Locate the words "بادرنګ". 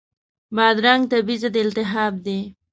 0.55-1.01